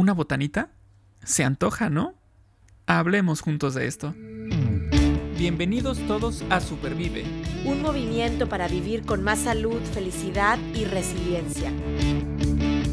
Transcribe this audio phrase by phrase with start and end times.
[0.00, 0.70] ¿Una botanita?
[1.24, 2.14] Se antoja, ¿no?
[2.86, 4.14] Hablemos juntos de esto.
[5.36, 7.22] Bienvenidos todos a Supervive.
[7.66, 11.70] Un movimiento para vivir con más salud, felicidad y resiliencia.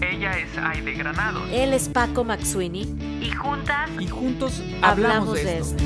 [0.02, 1.46] Ella es Aide Granado.
[1.46, 2.82] Él es Paco Maxuini.
[3.22, 3.90] Y juntas.
[3.98, 5.82] Y juntos hablamos, de, esto.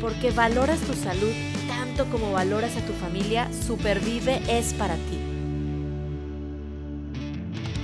[0.00, 1.34] Porque valoras tu salud
[1.68, 5.31] tanto como valoras a tu familia, Supervive es para ti.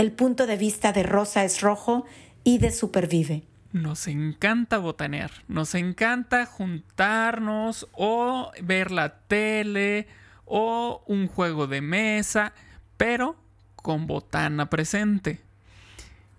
[0.00, 2.06] el punto de vista de Rosa es Rojo
[2.42, 3.42] y de Supervive.
[3.72, 10.06] Nos encanta botanear, nos encanta juntarnos o ver la tele
[10.46, 12.54] o un juego de mesa,
[12.96, 13.36] pero
[13.76, 15.42] con botana presente.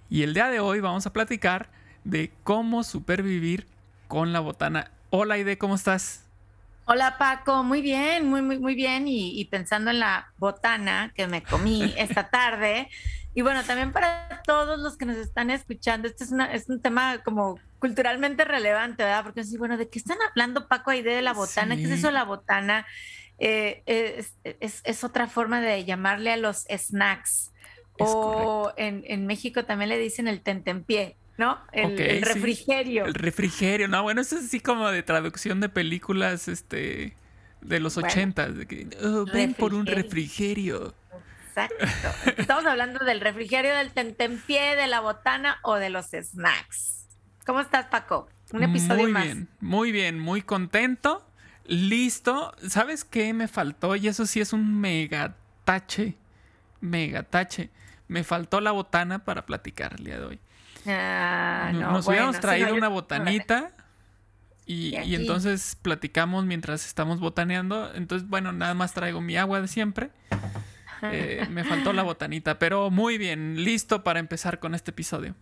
[0.09, 1.69] Y el día de hoy vamos a platicar
[2.03, 3.67] de cómo supervivir
[4.07, 4.89] con la botana.
[5.11, 6.25] Hola Ide, ¿cómo estás?
[6.85, 9.07] Hola Paco, muy bien, muy, muy, muy bien.
[9.07, 12.89] Y, y pensando en la botana que me comí esta tarde,
[13.33, 16.81] y bueno, también para todos los que nos están escuchando, este es, una, es un
[16.81, 19.23] tema como culturalmente relevante, ¿verdad?
[19.23, 21.77] Porque sí, bueno, ¿de qué están hablando Paco ahí de la botana?
[21.77, 22.85] ¿Qué es eso la botana?
[23.39, 27.51] Eh, es, es, es, otra forma de llamarle a los snacks.
[27.97, 31.57] o en, en, México también le dicen el tentempié, ¿no?
[31.71, 33.03] El, el refrigerio.
[33.03, 33.09] Sí.
[33.09, 37.15] El refrigerio, no, bueno, eso es así como de traducción de películas este,
[37.61, 38.51] de los ochentas.
[38.53, 40.93] Bueno, oh, ven por un refrigerio.
[41.47, 41.83] Exacto.
[42.37, 47.07] Estamos hablando del refrigerio, del tentempié, de la botana o de los snacks.
[47.43, 48.29] ¿Cómo estás, Paco?
[48.53, 49.25] Un episodio muy más.
[49.25, 51.27] Muy bien, muy bien, muy contento.
[51.65, 52.53] Listo.
[52.69, 53.95] ¿Sabes qué me faltó?
[53.95, 55.35] Y eso sí es un mega
[55.65, 56.15] tache.
[56.81, 57.71] Mega tache.
[58.07, 60.39] Me faltó la botana para platicar el día de hoy.
[60.87, 63.71] Ah, no, Nos bueno, hubiéramos traído no, una botanita.
[64.65, 67.93] Y, y, entonces platicamos mientras estamos botaneando.
[67.93, 70.11] Entonces, bueno, nada más traigo mi agua de siempre.
[71.03, 75.35] Eh, me faltó la botanita, pero muy bien, listo para empezar con este episodio.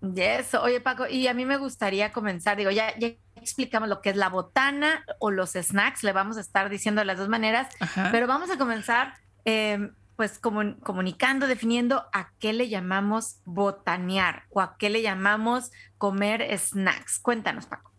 [0.00, 4.10] Yes, oye Paco, y a mí me gustaría comenzar, digo, ya, ya explicamos lo que
[4.10, 7.68] es la botana o los snacks, le vamos a estar diciendo de las dos maneras,
[7.80, 8.10] Ajá.
[8.12, 9.14] pero vamos a comenzar
[9.44, 15.70] eh, pues comun comunicando, definiendo a qué le llamamos botanear o a qué le llamamos
[15.98, 17.18] comer snacks.
[17.18, 17.92] Cuéntanos, Paco.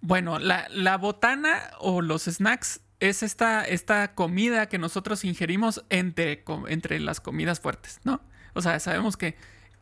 [0.00, 6.44] Bueno, la, la botana o los snacks es esta, esta comida que nosotros ingerimos entre,
[6.68, 8.20] entre las comidas fuertes, ¿no?
[8.54, 9.36] O sea, sabemos que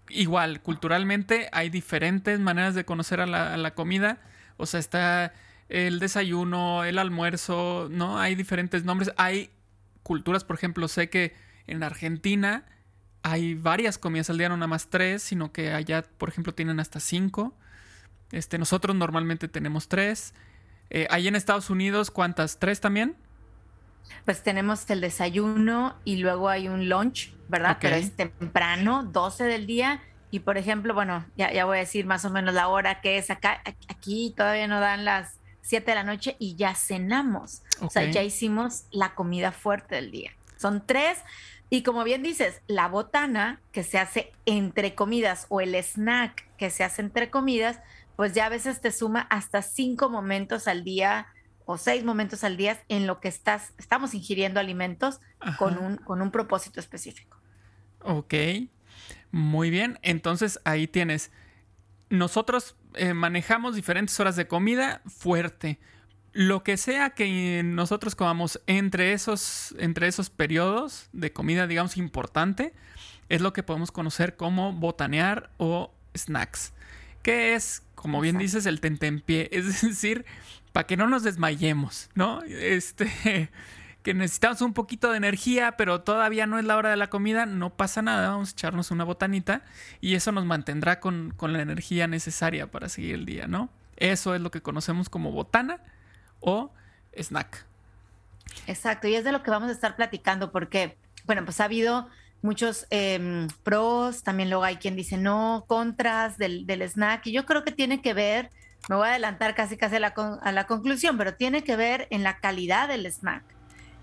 [0.08, 4.20] igual, culturalmente hay diferentes maneras de conocer a la, a la, comida.
[4.56, 5.32] O sea, está
[5.68, 8.18] el desayuno, el almuerzo, ¿no?
[8.18, 9.12] Hay diferentes nombres.
[9.16, 9.50] Hay
[10.08, 11.36] culturas, por ejemplo, sé que
[11.66, 12.64] en Argentina
[13.22, 16.80] hay varias comidas al día, no nada más tres, sino que allá, por ejemplo, tienen
[16.80, 17.54] hasta cinco.
[18.32, 20.32] Este, nosotros normalmente tenemos tres.
[20.88, 22.58] Eh, ahí en Estados Unidos, ¿cuántas?
[22.58, 23.16] ¿Tres también?
[24.24, 27.76] Pues tenemos el desayuno y luego hay un lunch, ¿verdad?
[27.76, 27.90] Okay.
[27.90, 30.00] Pero es temprano, 12 del día.
[30.30, 33.18] Y por ejemplo, bueno, ya, ya, voy a decir más o menos la hora que
[33.18, 33.62] es acá.
[33.88, 37.62] Aquí todavía no dan las 7 de la noche y ya cenamos.
[37.78, 37.86] Okay.
[37.86, 40.32] O sea, ya hicimos la comida fuerte del día.
[40.56, 41.18] Son tres.
[41.70, 46.70] Y como bien dices, la botana que se hace entre comidas o el snack que
[46.70, 47.80] se hace entre comidas,
[48.16, 51.28] pues ya a veces te suma hasta cinco momentos al día
[51.66, 55.20] o seis momentos al día en lo que estás, estamos ingiriendo alimentos
[55.58, 57.38] con un, con un propósito específico.
[58.00, 58.34] Ok,
[59.30, 59.98] muy bien.
[60.00, 61.30] Entonces ahí tienes,
[62.08, 65.78] nosotros eh, manejamos diferentes horas de comida fuerte.
[66.32, 72.74] Lo que sea que nosotros comamos entre esos, entre esos periodos de comida, digamos, importante,
[73.28, 76.72] es lo que podemos conocer como botanear o snacks.
[77.22, 77.82] ¿Qué es?
[77.94, 79.48] Como bien dices, el tentempié.
[79.52, 80.24] Es decir,
[80.72, 82.42] para que no nos desmayemos, ¿no?
[82.42, 83.50] Este,
[84.02, 87.46] que necesitamos un poquito de energía, pero todavía no es la hora de la comida,
[87.46, 89.62] no pasa nada, vamos a echarnos una botanita
[90.00, 93.70] y eso nos mantendrá con, con la energía necesaria para seguir el día, ¿no?
[93.96, 95.80] Eso es lo que conocemos como botana
[96.40, 96.72] o
[97.16, 97.66] snack.
[98.66, 102.08] Exacto, y es de lo que vamos a estar platicando porque, bueno, pues ha habido
[102.42, 107.46] muchos eh, pros, también luego hay quien dice no, contras del, del, snack, y yo
[107.46, 108.50] creo que tiene que ver,
[108.88, 110.08] me voy a adelantar casi casi a la,
[110.42, 113.44] a la conclusión, pero tiene que ver en la calidad del snack,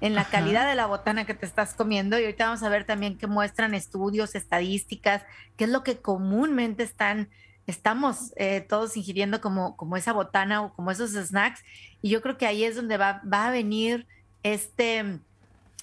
[0.01, 0.31] en la Ajá.
[0.31, 3.27] calidad de la botana que te estás comiendo, y ahorita vamos a ver también que
[3.27, 5.23] muestran estudios, estadísticas,
[5.55, 7.29] qué es lo que comúnmente están
[7.67, 11.61] estamos eh, todos ingiriendo como, como esa botana o como esos snacks.
[12.01, 14.07] Y yo creo que ahí es donde va, va a venir
[14.43, 15.19] este,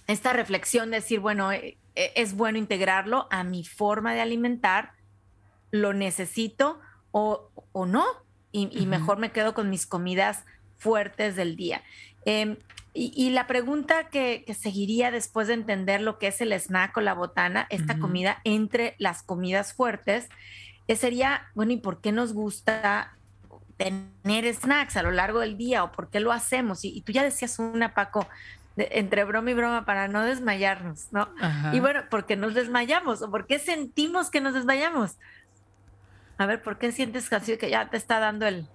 [0.06, 4.92] esta reflexión de decir, bueno, eh, eh, es bueno integrarlo a mi forma de alimentar,
[5.70, 6.80] lo necesito
[7.10, 8.04] o, o no,
[8.52, 10.44] y, mejor me quedo con mis comidas
[10.76, 11.82] fuertes del día.
[12.26, 12.56] Em,
[12.94, 17.14] y, la pregunta que, seguiría después de entender lo que es el snack o la
[17.14, 20.28] botana, esta comida entre las comidas fuertes,
[20.96, 23.16] sería, bueno, ¿y por qué nos gusta
[23.76, 26.84] tener snacks a lo largo del día o por qué lo hacemos?
[26.84, 28.28] Y, tú ya decías una, Paco,
[28.76, 31.28] entre broma y broma para no desmayarnos, ¿no?
[31.72, 35.18] Y bueno, ¿por qué nos desmayamos o por qué sentimos que nos desmayamos?
[36.38, 38.66] A ver, ¿por qué sientes casi que ya te está dando el...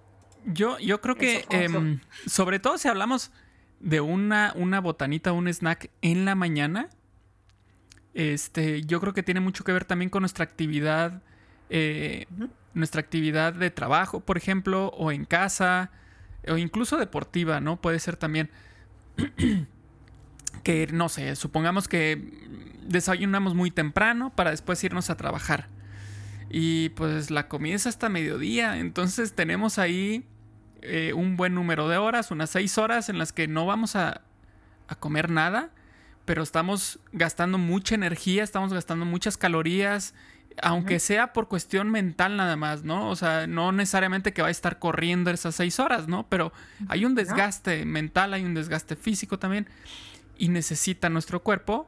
[0.45, 3.31] Yo, yo creo que, em, sobre todo si hablamos
[3.79, 6.89] de una, una botanita, un snack en la mañana,
[8.13, 11.21] este, yo creo que tiene mucho que ver también con nuestra actividad,
[11.69, 12.25] eh,
[12.73, 15.91] nuestra actividad de trabajo, por ejemplo, o en casa,
[16.47, 17.81] o incluso deportiva, ¿no?
[17.81, 18.49] Puede ser también
[20.63, 22.33] que, no sé, supongamos que
[22.87, 25.67] desayunamos muy temprano para después irnos a trabajar.
[26.49, 30.25] Y pues la comida es hasta mediodía, entonces tenemos ahí
[30.81, 34.21] eh, un buen número de horas, unas seis horas en las que no vamos a,
[34.99, 35.71] comer nada,
[36.23, 40.13] pero estamos gastando mucha energía, estamos gastando muchas calorías,
[40.61, 43.09] aunque sea por cuestión mental nada más, ¿no?
[43.09, 46.27] O sea, no necesariamente que va a estar corriendo esas seis horas, ¿no?
[46.29, 46.51] Pero
[46.87, 49.67] hay un desgaste mental, hay un desgaste físico también,
[50.37, 51.87] y necesita nuestro cuerpo,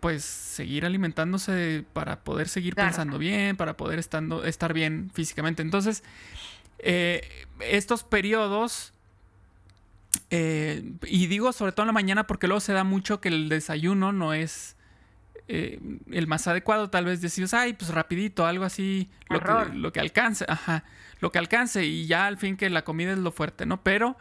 [0.00, 5.62] pues, seguir alimentándose para poder seguir pensando bien, para poder estando, estar bien físicamente.
[5.62, 6.02] Entonces,
[6.78, 8.92] eh, estos periodos,
[10.30, 13.48] eh, y digo sobre todo en la mañana porque luego se da mucho que el
[13.48, 14.75] desayuno no es
[15.48, 19.92] eh, el más adecuado, tal vez decís, ay, pues rapidito, algo así, lo que, lo
[19.92, 20.84] que, alcance, ajá,
[21.20, 23.82] lo que alcance y ya al fin que la comida es lo fuerte, ¿no?
[23.82, 24.16] Pero,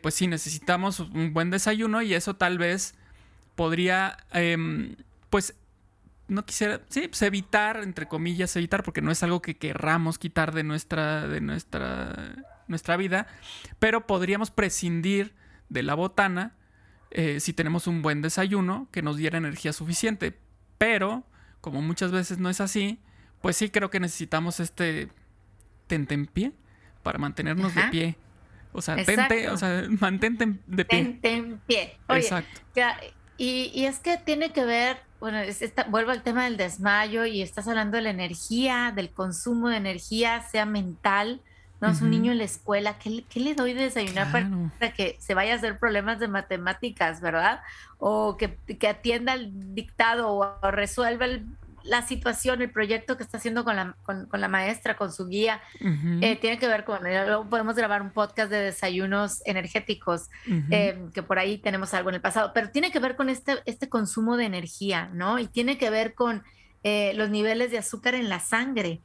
[0.00, 2.94] pues sí, necesitamos un buen desayuno y eso tal vez
[3.58, 4.94] podría, em,
[5.30, 5.54] pues
[6.28, 10.54] no quisiera, sí, pues evitar, entre comillas, evitar, porque no es algo que querramos quitar
[10.54, 12.36] de nuestra, de nuestra,
[12.68, 13.26] nuestra vida,
[13.78, 15.34] pero podríamos prescindir
[15.70, 16.54] de la botana
[17.10, 20.38] eh, si tenemos un buen desayuno que nos diera energía suficiente.
[20.78, 21.24] Pero,
[21.60, 22.98] como muchas veces no es así,
[23.40, 25.08] pues sí creo que necesitamos este
[25.86, 26.52] tente en pie
[27.02, 28.16] para mantenernos de pie.
[28.72, 31.04] O sea, tente, o sea, mantente de pie.
[31.04, 31.96] Tente en pie.
[32.08, 32.60] Exacto.
[33.36, 35.38] y, y es que tiene que ver bueno,
[35.88, 40.42] vuelvo al tema del desmayo y estás hablando de la energía, del consumo de energía,
[40.42, 41.40] sea mental,
[41.80, 41.88] ¿no?
[41.88, 45.54] Es un niño en la escuela, ¿qué, le doy de desayunar para, que se vaya
[45.54, 47.60] a hacer problemas de matemáticas, verdad?
[47.98, 51.46] O que, que atienda el dictado o resuelva el
[51.88, 55.60] la situación, el proyecto que está haciendo con la, con, la maestra, con su guía,
[56.20, 60.28] eh, tiene que ver con, luego podemos grabar un podcast de desayunos energéticos,
[60.70, 63.56] eh, que por ahí tenemos algo en el pasado, pero tiene que ver con este,
[63.64, 65.38] este consumo de energía, ¿no?
[65.38, 66.42] Y tiene que ver con
[66.84, 69.00] eh, los niveles de azúcar en la sangre,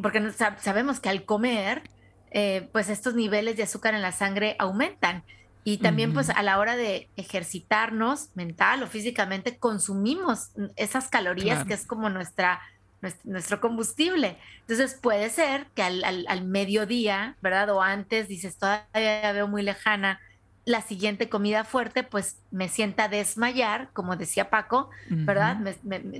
[0.00, 1.82] porque sabemos que al comer,
[2.72, 5.24] pues estos niveles de azúcar en la sangre aumentan.
[5.64, 11.74] Y también pues a la hora de ejercitarnos mental o físicamente consumimos esas calorías que
[11.74, 12.60] es como nuestra,
[13.24, 14.38] nuestro combustible.
[14.60, 17.70] Entonces puede ser que al, al, mediodía, ¿verdad?
[17.70, 20.20] O antes dices, todavía veo muy lejana
[20.66, 25.58] la siguiente comida fuerte, pues me sienta desmayar, como decía Paco, ¿verdad?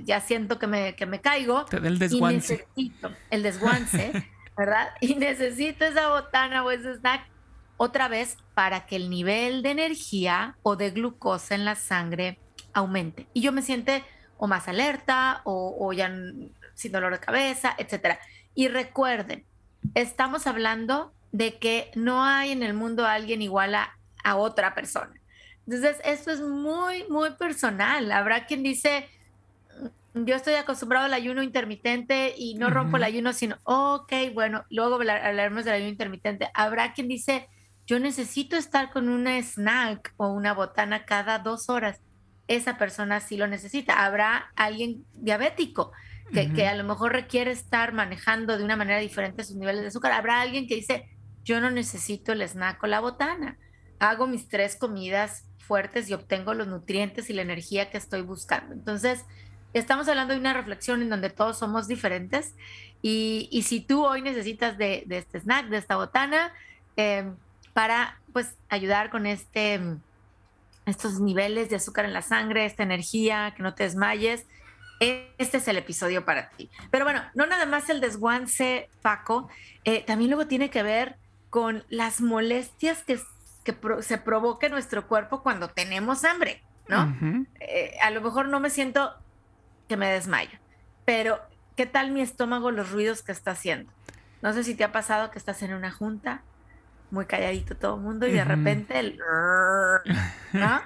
[0.05, 1.65] ya siento que me, que me caigo.
[1.65, 2.65] Te el desguance.
[2.73, 4.87] Y necesito el desguance, ¿verdad?
[5.01, 7.27] Y necesito esa botana o ese snack
[7.75, 12.39] otra vez para que el nivel de energía o de glucosa en la sangre
[12.71, 13.27] aumente.
[13.33, 14.05] Y yo me siente
[14.37, 16.09] o más alerta o, ya
[16.73, 18.17] sin dolor de cabeza, etc.
[18.55, 19.43] Y recuerden,
[19.93, 23.96] estamos hablando de que no hay en el mundo alguien igual a,
[24.35, 25.13] otra persona.
[25.65, 28.11] Entonces, esto es muy, muy personal.
[28.11, 29.07] Habrá quien dice,
[30.13, 34.95] yo estoy acostumbrado al ayuno intermitente y no rompo el ayuno, sino, ok, bueno, luego
[34.95, 36.49] hablaremos del ayuno intermitente.
[36.53, 37.47] Habrá quien dice,
[37.85, 41.99] yo necesito estar con una snack o una botana cada dos horas.
[42.47, 44.05] Esa persona sí lo necesita.
[44.05, 45.91] Habrá alguien diabético
[46.31, 50.11] que, a lo mejor requiere estar manejando de una manera diferente sus niveles de azúcar.
[50.11, 51.09] Habrá alguien que dice,
[51.43, 53.57] yo no necesito el snack o la botana.
[53.99, 58.73] Hago mis tres comidas fuertes y obtengo los nutrientes y la energía que estoy buscando.
[58.73, 59.25] Entonces,
[59.73, 62.55] estamos hablando de una reflexión en donde todos somos diferentes.
[63.01, 66.53] Y, si tú hoy necesitas de, este snack, de esta botana,
[66.95, 67.31] eh,
[67.73, 69.79] para pues ayudar con este,
[70.85, 74.45] estos niveles de azúcar en la sangre, esta energía, que no te desmayes.
[74.99, 76.69] este es el episodio para ti.
[76.89, 79.47] Pero bueno, no nada más el desguance, Paco,
[79.83, 81.17] eh, también luego tiene que ver
[81.49, 83.19] con las molestias que,
[84.01, 87.15] se provoca nuestro cuerpo cuando tenemos hambre, ¿no?
[87.59, 89.15] Eh, a lo mejor no me siento
[89.87, 90.57] que me desmayo,
[91.05, 91.39] pero
[91.75, 93.91] ¿qué tal mi estómago, los ruidos que está haciendo?
[94.41, 96.43] No sé si te ha pasado que estás en una junta,
[97.11, 99.17] muy calladito todo el mundo y de repente el...
[100.53, 100.81] ¿no?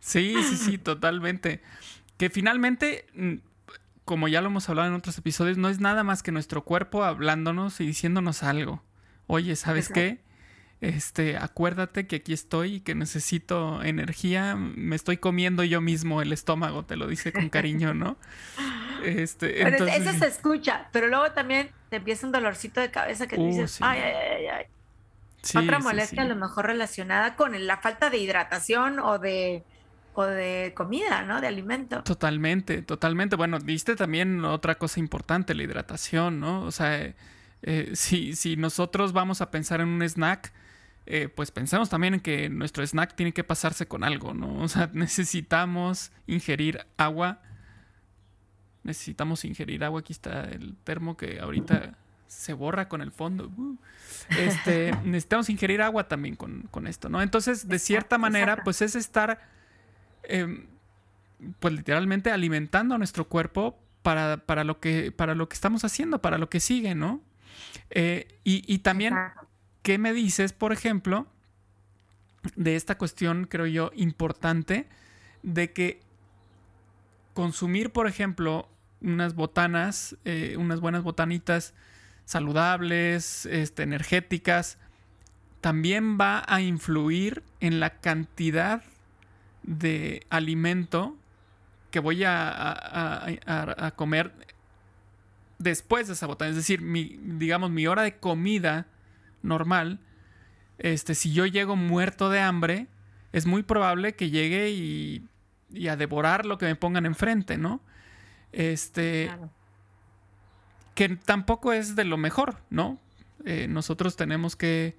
[0.00, 1.62] sí, sí, sí, totalmente.
[2.16, 3.34] Que finalmente, mm,
[4.04, 7.04] como ya lo hemos hablado en otros episodios, no es nada más que nuestro cuerpo
[7.04, 8.82] hablándonos y diciéndonos algo.
[9.26, 10.20] Oye, ¿sabes qué?
[10.82, 14.56] Este, acuérdate que aquí estoy y que necesito energía.
[14.56, 18.16] Me estoy comiendo yo mismo el estómago, te lo dice con cariño, ¿no?
[19.04, 23.46] Este, Eso se escucha, pero luego también te empieza un dolorcito de cabeza que uh,
[23.46, 24.64] dices, ay, ay, ay, ay.
[25.56, 29.62] Otra molestia a lo mejor relacionada con la falta de hidratación o de
[30.14, 31.40] o de comida, ¿no?
[31.40, 32.02] De alimento.
[32.02, 33.36] Totalmente, totalmente.
[33.36, 36.64] Bueno, viste también otra cosa importante, la hidratación, ¿no?
[36.64, 37.14] O sea,
[37.62, 40.52] eh, si, si, nosotros vamos a pensar en un snack,
[41.06, 44.62] eh, pues pensemos también en que nuestro snack tiene que pasarse con algo, ¿no?
[44.62, 47.40] O sea, necesitamos ingerir agua.
[48.84, 50.00] Necesitamos ingerir agua.
[50.00, 53.50] Aquí está el termo que ahorita se borra con el fondo.
[53.56, 53.76] Uh.
[54.30, 57.22] Este, necesitamos ingerir agua también con, con, esto, ¿no?
[57.22, 59.52] Entonces, de cierta manera, pues es estar
[60.24, 60.66] Em,
[61.58, 66.38] pues literalmente alimentando a nuestro cuerpo para, lo que, para lo que estamos haciendo, para
[66.38, 67.20] lo que sigue, ¿no?
[67.90, 69.14] Eh, y, también,
[69.82, 71.26] ¿qué me dices, por ejemplo,
[72.56, 74.88] de esta cuestión, creo yo, importante,
[75.42, 76.00] de que
[77.34, 78.68] consumir, por ejemplo,
[79.00, 81.74] unas botanas, eh, unas buenas botanitas
[82.24, 84.78] saludables, este, energéticas,
[85.60, 88.82] también va a influir en la cantidad
[89.62, 91.16] de alimento
[91.90, 94.32] que voy a, comer
[95.58, 96.50] después de esa botana.
[96.50, 98.86] Es decir, mi, digamos, mi hora de comida
[99.42, 100.00] normal,
[100.78, 102.88] este, si yo llego muerto de hambre,
[103.32, 105.28] es muy probable que llegue y,
[105.88, 107.80] a devorar lo que me pongan enfrente, ¿no?
[108.52, 109.30] Este.
[110.94, 112.98] Que tampoco es de lo mejor, ¿no?
[113.44, 114.96] Eh, nosotros tenemos que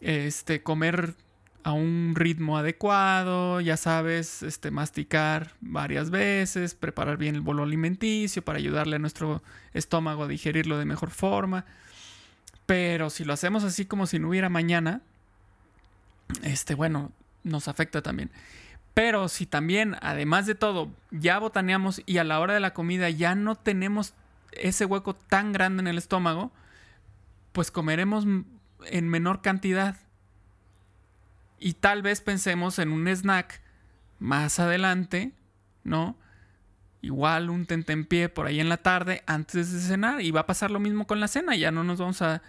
[0.00, 1.14] este, comer
[1.62, 8.44] a un ritmo adecuado, ya sabes, este, masticar varias veces, preparar bien el bolo alimenticio
[8.44, 11.64] para ayudarle a nuestro estómago a digerirlo de mejor forma.
[12.66, 15.00] Pero si lo hacemos así como si no hubiera mañana,
[16.42, 17.12] este, bueno,
[17.44, 18.30] nos afecta también.
[18.94, 23.10] Pero si también, además de todo, ya botaneamos y a la hora de la comida
[23.10, 24.14] ya no tenemos
[24.52, 26.50] ese hueco tan grande en el estómago,
[27.52, 29.96] pues comeremos en menor cantidad
[31.58, 33.60] y tal vez pensemos en un snack
[34.18, 35.32] más adelante,
[35.84, 36.16] ¿no?
[37.06, 40.20] Igual un tentempié por ahí en la tarde antes de cenar.
[40.20, 41.56] Y va a pasar lo mismo con la cena.
[41.56, 42.42] Ya no nos vamos a,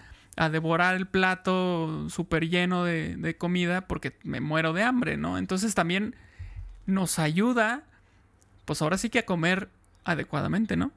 [0.52, 5.40] devorar el plato súper lleno de, de, comida porque me muero de hambre, ¿no?
[5.40, 6.16] Entonces también
[6.86, 7.82] nos ayuda,
[8.66, 9.70] pues ahora sí que a comer
[10.04, 10.92] adecuadamente, ¿no?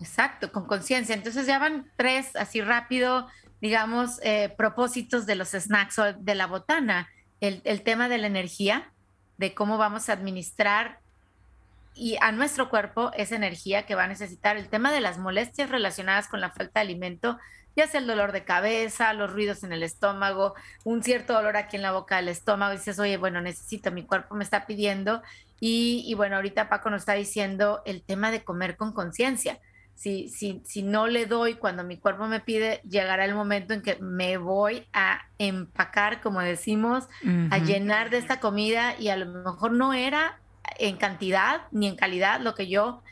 [0.00, 1.14] Exacto, con conciencia.
[1.14, 3.28] Entonces ya van tres, así rápido,
[3.60, 7.08] digamos, eh, propósitos de los snacks o de la botana
[7.40, 8.90] el, tema de la energía,
[9.38, 11.00] de cómo vamos a administrar
[12.00, 14.56] y a nuestro cuerpo esa energía que va a necesitar.
[14.56, 17.38] El tema de las molestias relacionadas con la falta de alimento,
[17.76, 20.54] ya sea el dolor de cabeza, los ruidos en el estómago,
[20.84, 24.04] un cierto dolor aquí en la boca del estómago, y dices, oye, bueno, necesito, mi
[24.04, 25.20] cuerpo me está pidiendo.
[25.60, 29.60] Y, y bueno, ahorita Paco nos está diciendo el tema de comer con conciencia
[30.00, 33.82] si, si, si no le doy cuando mi cuerpo me pide, llegará el momento en
[33.82, 37.06] que me voy a empacar, como decimos,
[37.50, 40.40] a llenar de esta comida y a lo mejor no era
[40.80, 43.02] en cantidad ni en calidad lo que yo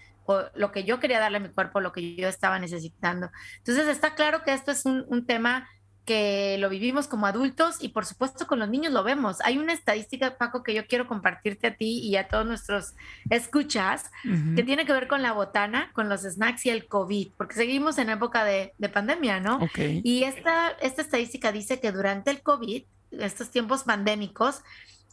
[0.54, 3.30] lo que yo quería darle a mi cuerpo, lo que yo estaba necesitando.
[3.56, 5.66] Entonces está claro que esto es un, un tema
[6.08, 9.42] que lo vivimos como adultos y por supuesto con los niños lo vemos.
[9.42, 12.94] Hay una estadística, Paco, que yo quiero compartirte a ti y a todos nuestros
[13.28, 14.10] escuchas,
[14.56, 17.98] que tiene que ver con la botana, con los snacks y el COVID, porque seguimos
[17.98, 19.60] en época de, pandemia, ¿no?
[19.76, 24.62] Y esta, esta estadística dice que durante el COVID, estos tiempos pandémicos,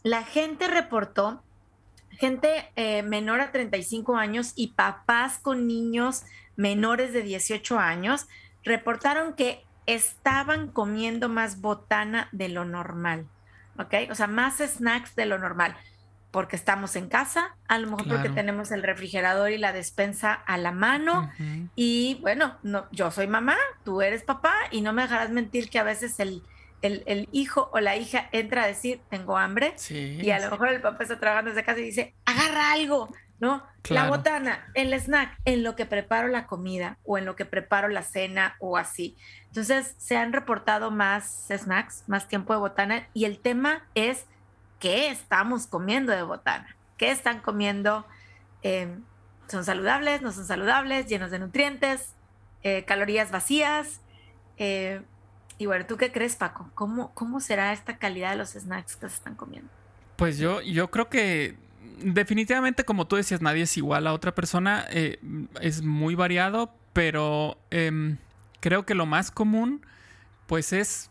[0.02, 1.42] la gente reportó,
[2.18, 6.24] gente eh, menor a 35 años y papás con niños
[6.56, 8.26] menores de 18 años,
[8.64, 13.26] reportaron que estaban comiendo más botana de lo normal,
[13.78, 13.94] ¿ok?
[14.10, 15.76] O sea, más snacks de lo normal,
[16.30, 20.58] porque estamos en casa, a lo mejor porque tenemos el refrigerador y la despensa a
[20.58, 21.30] la mano,
[21.76, 25.78] y bueno, no, yo soy mamá, tú eres papá, y no me dejarás mentir que
[25.78, 26.42] a veces el,
[26.86, 30.80] el, hijo o la hija entra a decir, tengo hambre, y a lo mejor el
[30.80, 33.62] papá está trabajando desde casa y dice, agarra algo, ¿no?
[33.88, 37.88] La botana, el snack, en lo que preparo la comida o en lo que preparo
[37.88, 39.16] la cena o así.
[39.46, 44.26] Entonces, se han reportado más snacks, más tiempo de botana y el tema es
[44.80, 48.06] qué estamos comiendo de botana, qué están comiendo.
[48.62, 49.04] Em,
[49.48, 52.14] son saludables, no son saludables, llenos de nutrientes,
[52.62, 54.00] eh, calorías vacías.
[54.58, 55.02] Eh,
[55.58, 56.70] y bueno, ¿tú qué crees, Paco?
[56.74, 59.70] ¿Cómo, ¿Cómo será esta calidad de los snacks que se están comiendo?
[60.16, 61.56] Pues yo, yo creo que
[61.98, 64.84] definitivamente, como tú decías, nadie es igual a otra persona.
[64.90, 65.18] Eh,
[65.60, 68.18] es muy variado, pero em,
[68.60, 69.84] creo que lo más común,
[70.46, 71.10] pues es,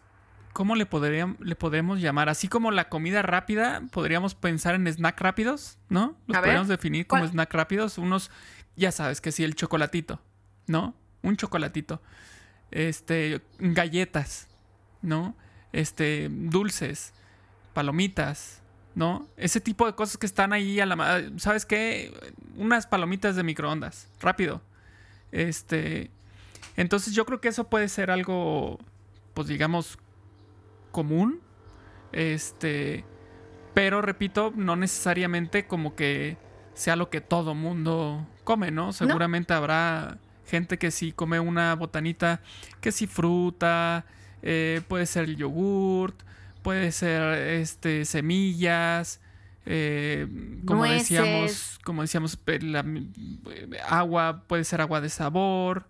[0.53, 2.29] ¿cómo le, podríamos, le podemos llamar?
[2.29, 6.15] Así como la comida rápida, podríamos pensar en snack rápidos, ¿no?
[6.27, 7.97] Los podríamos definir como snack rápidos.
[7.97, 8.29] Unos,
[8.75, 10.19] ya sabes que sí, el chocolatito,
[10.67, 10.93] ¿no?
[11.23, 12.01] Un chocolatito.
[12.71, 14.47] Este, galletas,
[15.01, 15.35] ¿no?
[15.71, 17.13] Este, dulces,
[17.73, 18.61] palomitas,
[18.95, 19.27] ¿no?
[19.37, 21.29] Ese tipo de cosas que están ahí a la...
[21.37, 22.13] ¿Sabes qué?
[22.55, 24.61] Unas palomitas de microondas, rápido.
[25.31, 26.09] Este...
[26.77, 28.79] Entonces yo creo que eso puede ser algo,
[29.33, 29.97] pues digamos,
[30.91, 31.41] común.
[32.11, 33.05] Este...
[33.73, 36.37] Pero repito, no necesariamente como que
[36.73, 38.93] sea lo que todo mundo come, ¿no?
[38.93, 42.41] Seguramente habrá gente que sí come una botanita,
[42.81, 44.05] que sí fruta,
[44.41, 46.21] eh, puede ser yogurt,
[46.61, 49.19] puede ser este, semillas,
[49.65, 50.27] eh,
[50.65, 52.37] como decíamos, como decíamos,
[53.87, 55.87] agua, puede ser agua de sabor,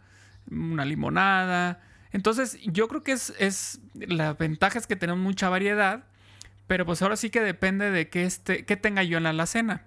[0.50, 1.82] una limonada.
[2.12, 6.06] Entonces, yo creo que es, es la ventaja es que tenemos mucha variedad,
[6.68, 9.84] pero pues ahora sí que depende de qué, este, qué tenga yo en la alacena.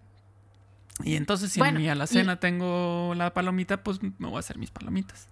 [1.04, 4.70] Y entonces, si en mi alacena tengo la palomita, pues me voy a hacer mis
[4.70, 5.28] palomitas.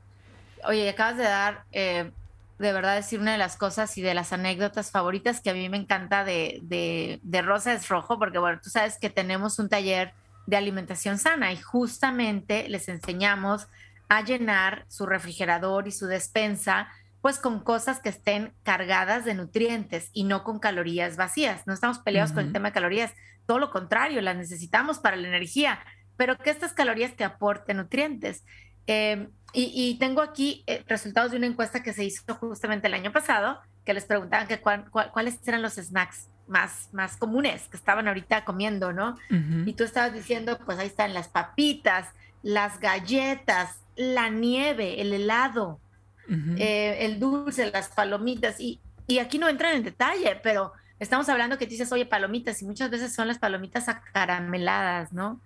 [0.65, 2.11] Oye, acabas de dar eh,
[2.59, 5.69] de verdad decir una de las cosas y de las anécdotas favoritas que a mí
[5.69, 9.69] me encanta de, de, de, Rosa es Rojo, porque bueno, tú sabes que tenemos un
[9.69, 10.15] taller
[10.47, 13.69] de alimentación sana y justamente les enseñamos
[14.09, 16.89] a llenar su refrigerador y su despensa
[17.21, 21.67] pues con cosas que estén cargadas de nutrientes y no con calorías vacías.
[21.67, 23.13] No estamos peleados con el tema de calorías,
[23.47, 25.79] todo lo contrario, las necesitamos para la energía,
[26.17, 28.45] pero que estas calorías te aporten nutrientes.
[28.87, 33.11] Eh, y, tengo aquí eh, resultados de una encuesta que se hizo justamente el año
[33.11, 38.45] pasado, que les preguntaban que cuáles eran los snacks más, más comunes que estaban ahorita
[38.45, 39.17] comiendo, ¿no?
[39.65, 42.09] Y tú estabas diciendo, pues ahí están las papitas,
[42.43, 45.81] las galletas, la nieve, el helado,
[46.29, 48.61] eh, el dulce, las palomitas.
[48.61, 52.63] Y, y aquí no entran en detalle, pero estamos hablando que tú dices, oye, palomitas,
[52.63, 55.41] y muchas veces son las palomitas acarameladas, ¿no?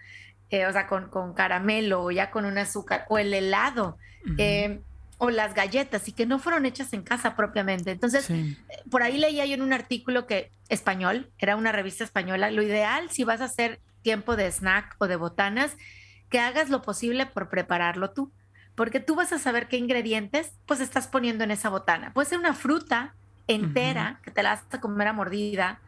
[0.51, 3.99] Eh, o sea, con, con, caramelo o ya con un azúcar, o el helado,
[4.39, 4.81] eh,
[5.19, 7.91] o las galletas, y que no fueron hechas en casa propiamente.
[7.91, 8.57] Entonces, eh,
[8.91, 13.11] por ahí leía yo en un artículo que español, era una revista española, lo ideal
[13.11, 15.77] si vas a hacer tiempo de snack o de botanas,
[16.31, 18.33] que hagas lo posible por prepararlo tú,
[18.75, 22.13] porque tú vas a saber qué ingredientes pues estás poniendo en esa botana.
[22.13, 23.15] Puede ser una fruta
[23.55, 25.81] entera que te la vas a comer a mordida,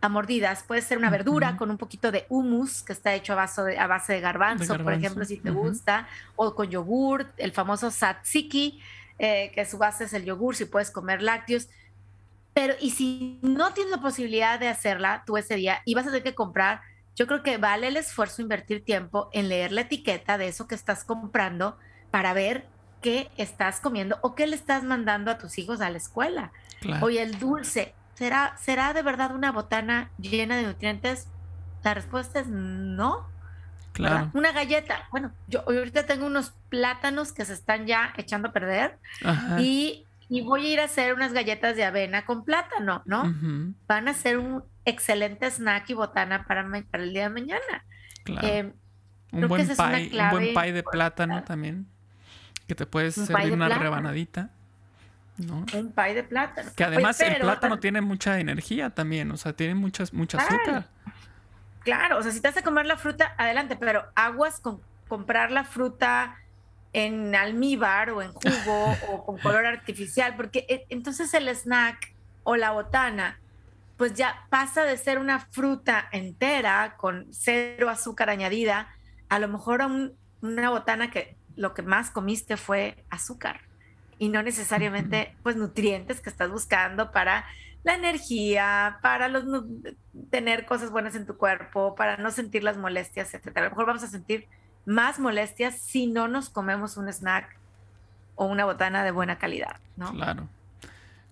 [0.00, 0.62] a mordidas.
[0.62, 3.78] Puede ser una verdura con un poquito de hummus, que está hecho a base de,
[3.78, 8.80] a base de garbanzo, por ejemplo, si te gusta, o con yogur, el famoso tzatziki,
[9.18, 11.68] eh, que su base es el yogur, si puedes comer lácteos.
[12.52, 16.10] Pero, y si no tienes la posibilidad de hacerla tú ese día y vas a
[16.10, 16.82] tener que comprar,
[17.16, 20.74] yo creo que vale el esfuerzo invertir tiempo en leer la etiqueta de eso que
[20.74, 21.78] estás comprando
[22.10, 22.66] para ver
[23.04, 26.52] qué estás comiendo o qué le estás mandando a tus hijos a la escuela.
[27.02, 31.28] Oye, el dulce, ¿será, ¿será de verdad una botana llena de nutrientes?
[31.82, 33.28] La respuesta es no.
[33.92, 34.30] Claro.
[34.32, 35.06] Una galleta.
[35.10, 38.98] Bueno, yo ahorita tengo unos plátanos que se están ya echando a perder
[39.58, 40.06] y,
[40.42, 43.34] voy a ir a hacer unas galletas de avena con plátano, ¿no?
[43.86, 47.84] Van a ser un excelente snack y botana para, para el día de mañana.
[48.24, 48.48] Claro.
[48.48, 48.72] Eh,
[49.32, 51.86] un, buen pie, un buen pie de plátano también,
[52.66, 54.50] que te puedes servir una rebanadita.
[55.38, 56.70] Un pie de plátano.
[56.76, 60.86] Que además el plátano tiene mucha energía también, o sea, tiene muchas, mucha azúcar.
[61.80, 65.50] Claro, o sea, si te vas a comer la fruta, adelante, pero aguas con comprar
[65.50, 66.36] la fruta
[66.92, 72.56] en almíbar o en jugo o con color artificial, porque eh, entonces el snack o
[72.56, 73.40] la botana,
[73.96, 78.88] pues ya pasa de ser una fruta entera con cero azúcar añadida,
[79.28, 79.90] a lo mejor a
[80.40, 83.60] una botana que lo que más comiste fue azúcar
[84.18, 87.44] y no necesariamente pues nutrientes que estás buscando para
[87.82, 89.44] la energía, para los,
[90.30, 93.58] tener cosas buenas en tu cuerpo, para no sentir las molestias, etc.
[93.58, 94.48] A lo mejor vamos a sentir
[94.86, 97.58] más molestias si no nos comemos un snack
[98.36, 100.12] o una botana de buena calidad, ¿no?
[100.12, 100.48] Claro,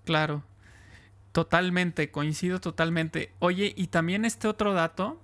[0.05, 0.43] claro.
[1.33, 3.33] Totalmente, coincido totalmente.
[3.39, 5.19] Oye, y también este otro dato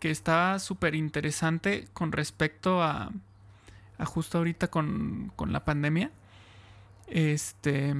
[0.00, 3.12] que está súper interesante con respecto a,
[3.98, 6.10] a justo ahorita con, con, la pandemia.
[7.06, 7.94] Este,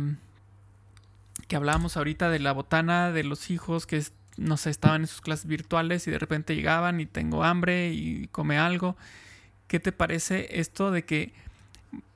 [1.46, 4.02] que hablábamos ahorita de la botana de los hijos que,
[4.36, 8.28] no sé, estaban en sus clases virtuales y de repente llegaban y tengo hambre y
[8.28, 8.96] come algo.
[9.68, 11.32] ¿Qué te parece esto de que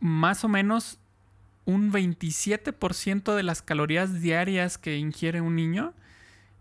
[0.01, 0.99] más o menos
[1.65, 5.93] un 27% de las calorías diarias que ingiere un niño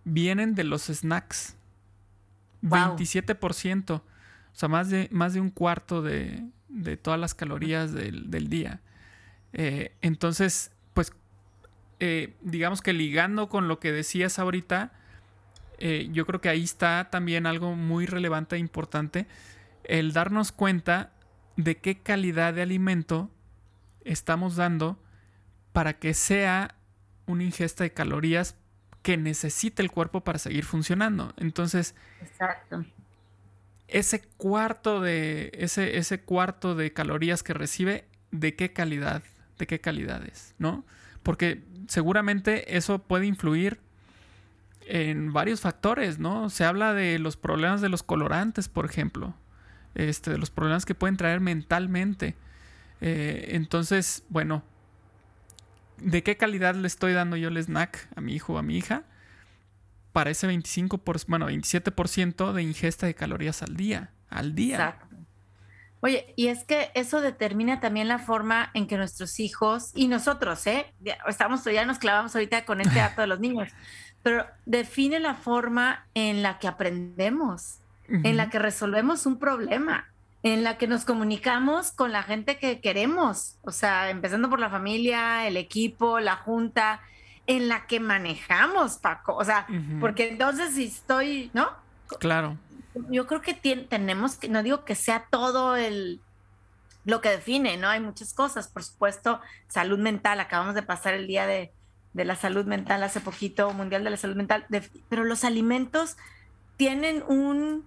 [0.03, 1.56] vienen de los snacks?
[2.63, 4.01] 27%.
[4.01, 4.03] O
[4.53, 6.43] sea, más de, más de un cuarto de,
[7.01, 8.82] todas las calorías del, día.
[9.53, 11.13] Eh, entonces, pues,
[11.99, 14.91] eh, digamos que ligando con lo que decías ahorita,
[15.80, 19.27] eh, yo creo que ahí está también algo muy relevante e importante,
[19.84, 21.12] el darnos cuenta
[21.56, 23.32] de qué calidad de alimento
[24.03, 25.01] estamos dando
[25.73, 26.75] para que sea
[27.25, 28.56] una ingesta de calorías
[29.01, 31.34] que necesita el cuerpo para seguir funcionando.
[31.38, 32.86] Entonces, Exacto.
[33.88, 39.23] Ese cuarto de ese, ese cuarto de calorías que recibe, ¿de qué calidad?
[39.58, 40.54] ¿De qué calidades?
[40.60, 40.86] ¿No?
[41.23, 43.80] Porque seguramente eso puede influir
[44.82, 46.50] en varios factores, ¿no?
[46.50, 49.34] Se habla de los problemas de los colorantes, por ejemplo,
[49.95, 52.36] este, de los problemas que pueden traer mentalmente.
[53.02, 54.63] Eh, entonces, bueno,
[55.97, 58.78] de qué calidad le estoy dando yo el snack a mi hijo o a mi
[58.78, 59.04] hija
[60.17, 64.77] para ese 25%, por, bueno, 27% de ingesta de calorías al día, al día.
[64.77, 65.15] Exacto.
[65.99, 70.65] Oye, y es que eso determina también la forma en que nuestros hijos y nosotros,
[70.65, 70.91] ¿eh?
[71.27, 73.69] Estamos, ya nos clavamos ahorita con este dato de los niños,
[74.23, 77.77] pero define la forma en la que aprendemos,
[78.10, 80.08] en la que resolvemos un problema
[80.41, 84.71] en la que nos comunicamos con la gente que queremos, o sea, empezando por la
[84.71, 87.01] familia, el equipo, la junta,
[87.47, 89.67] en la que manejamos, Paco, o sea,
[89.99, 91.69] porque entonces si estoy, ¿no?
[92.19, 92.57] Claro.
[93.10, 96.21] Yo creo que tenemos que, no digo que sea todo el
[97.05, 97.88] lo que define, ¿no?
[97.88, 101.71] Hay muchas cosas, por supuesto, salud mental, acabamos de pasar el día de,
[102.17, 104.65] de la salud mental hace poquito, Mundial de la Salud Mental,
[105.07, 106.17] pero los alimentos
[106.75, 107.86] tienen un,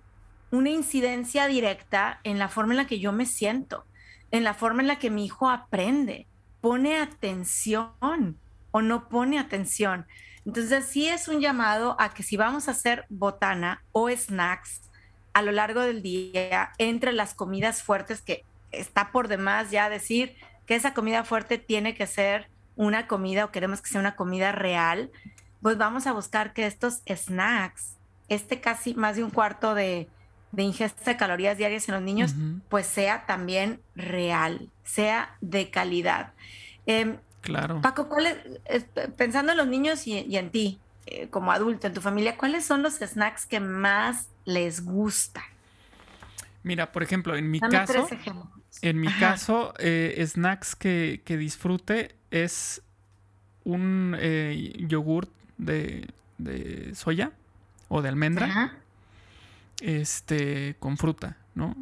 [0.50, 3.84] una incidencia directa en la forma en la que yo me siento,
[4.30, 6.26] en la forma en la que mi hijo aprende,
[6.60, 8.38] pone atención
[8.70, 10.06] o no pone atención.
[10.46, 14.82] Entonces sí es un llamado a que si vamos a hacer botana o snacks
[15.32, 20.34] a lo largo del día, entre las comidas fuertes, que está por demás ya decir
[20.66, 24.52] que esa comida fuerte tiene que ser una comida o queremos que sea una comida
[24.52, 25.10] real,
[25.62, 27.96] pues vamos a buscar que estos snacks,
[28.28, 30.08] este casi más de un cuarto de,
[30.52, 32.34] de ingesta de calorías diarias en los niños,
[32.68, 36.32] pues sea también real, sea de calidad.
[36.86, 37.80] Em, claro.
[37.80, 38.08] Paco,
[39.16, 42.82] pensando en los niños y, en ti, eh, como adulto, en tu familia, ¿cuáles son
[42.82, 45.44] los snacks que más les gustan?
[46.62, 48.06] Mira, por ejemplo, en mi caso,
[48.82, 52.82] en mi caso, eh, snacks que, disfrute es
[53.64, 57.32] un eh, yogurt de, de, soya
[57.88, 58.80] o de almendra
[59.80, 61.74] este, con fruta, ¿no?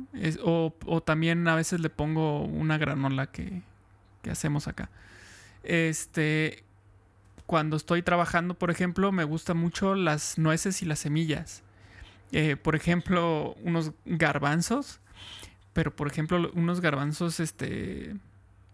[0.44, 3.62] o, también a veces le pongo una granola que,
[4.30, 4.90] hacemos acá.
[5.68, 6.64] Este,
[7.44, 11.62] cuando estoy trabajando, por ejemplo, me gustan mucho las nueces y las semillas.
[12.32, 14.98] Eh, por ejemplo, unos garbanzos,
[15.74, 18.16] pero por ejemplo, unos garbanzos, este,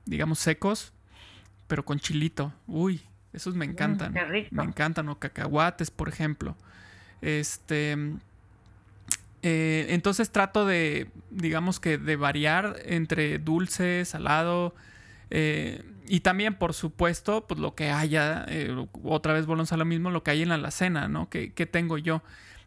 [0.06, 0.92] digamos, secos,
[1.66, 2.52] pero con chilito.
[2.68, 3.02] Uy,
[3.32, 4.14] esos me mm, encantan.
[4.52, 6.56] me encantan, o cacahuates, por ejemplo.
[7.22, 7.96] Este,
[9.42, 14.76] eh, entonces trato de, digamos que, de variar entre dulce, salado.
[15.30, 19.84] Eh, y también, por supuesto, pues lo que haya, eh, otra vez volvemos a lo
[19.84, 21.28] mismo, lo que hay en la alacena, ¿no?
[21.30, 22.22] ¿Qué, tengo yo?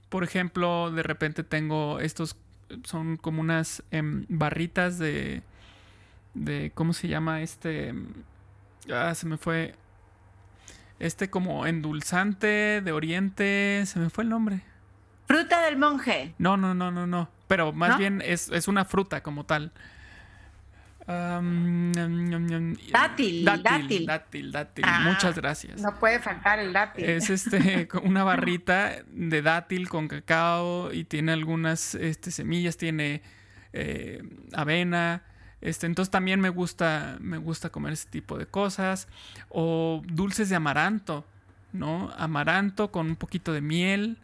[0.10, 2.36] Por ejemplo, de repente tengo estos,
[2.84, 5.44] son como unas em, barritas de,
[6.34, 7.42] de, ¿cómo se llama?
[7.42, 7.94] Este,
[8.92, 9.76] ah, se me fue,
[11.00, 14.62] este como endulzante de Oriente, se me fue el nombre.
[15.28, 16.34] Fruta del monje.
[16.38, 17.30] No, no, no, no, no.
[17.48, 19.72] Pero más bien es, una fruta como tal.
[21.08, 21.96] Dátil,
[23.46, 24.52] dátil, dátil.
[24.52, 25.82] Dátil, ah, Muchas gracias.
[25.82, 27.06] No puede faltar el dátil.
[27.06, 33.22] Es este, una barrita de dátil con cacao y tiene algunas este, semillas, tiene
[33.74, 34.22] eh,
[34.54, 35.24] avena.
[35.62, 39.08] Este, entonces también me gusta, me gusta comer ese tipo de cosas.
[39.50, 41.26] O dulces de amaranto,
[41.72, 42.12] ¿no?
[42.18, 44.20] Amaranto con un poquito de miel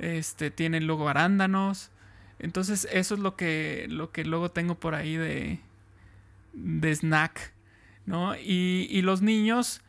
[0.00, 1.90] este, tienen luego arándanos.
[2.38, 5.60] Entonces, eso es lo que, lo que luego tengo por ahí de,
[6.52, 7.54] de snack,
[8.06, 8.34] ¿no?
[8.36, 9.82] Y, los niños,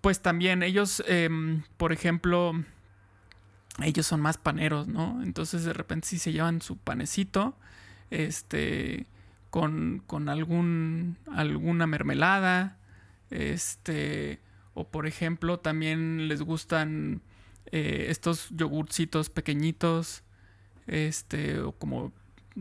[0.00, 2.52] pues también, ellos, em, por ejemplo,
[3.82, 5.22] ellos son más paneros, ¿no?
[5.22, 7.56] Entonces de repente sí se llevan su panecito,
[8.10, 9.06] este,
[9.50, 12.78] con, con algún, alguna mermelada,
[13.30, 14.40] este,
[14.74, 17.22] o por ejemplo también les gustan
[17.72, 20.22] eh, estos yogurcitos pequeñitos,
[20.86, 22.12] este, o como,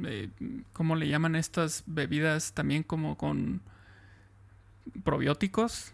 [0.05, 0.29] eh,
[0.73, 2.53] ¿cómo le llaman estas bebidas?
[2.53, 3.61] También como con
[5.03, 5.91] probióticos.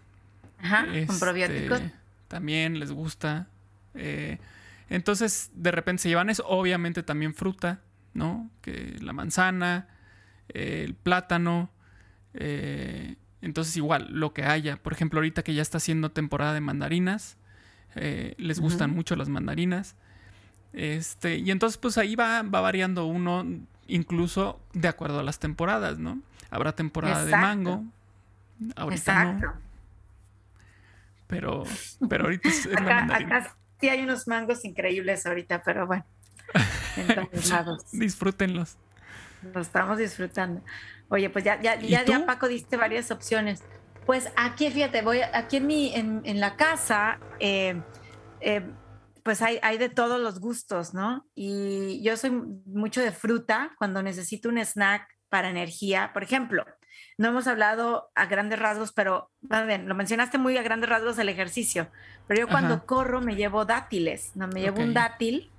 [0.59, 1.81] Ajá, con este, probióticos.
[2.27, 3.47] También les gusta.
[3.95, 4.37] Eh,
[4.89, 6.45] entonces, de repente se llevan eso.
[6.47, 7.81] Obviamente también fruta,
[8.13, 8.49] ¿no?
[8.61, 9.87] Que la manzana,
[10.49, 11.69] el plátano.
[12.33, 14.77] Eh, entonces, igual, lo que haya.
[14.77, 17.37] Por ejemplo, ahorita que ya está haciendo temporada de mandarinas,
[17.95, 19.95] eh, les gustan mucho las mandarinas.
[20.73, 23.45] Este, y entonces, pues ahí va, va variando uno,
[23.87, 26.19] incluso de acuerdo a las temporadas, ¿no?
[26.49, 27.83] Habrá temporada de mango.
[28.75, 29.53] Ahorita no.
[31.27, 31.63] Pero,
[32.09, 36.05] pero ahorita es, la mandarina sí hay unos mangos increíbles ahorita, pero bueno,
[36.95, 37.91] en todos lados.
[37.91, 38.77] Disfrútenlos.
[39.53, 40.61] Lo estamos disfrutando.
[41.09, 43.61] Oye, pues ya, ya, ya, ya, Paco, diste varias opciones.
[44.05, 47.81] Pues aquí, fíjate, voy aquí en mi, en, en la casa, eh,
[48.39, 48.63] eh,
[49.23, 51.25] pues hay, hay de todos los gustos, ¿no?
[51.33, 56.11] Y yo soy mucho de fruta cuando necesito un snack para energía.
[56.13, 56.65] Por ejemplo,
[57.17, 61.29] no hemos hablado a grandes rasgos, pero bien, lo mencionaste muy a grandes rasgos el
[61.29, 61.89] ejercicio,
[62.27, 65.51] pero yo cuando corro me llevo dátiles, no me llevo un dátil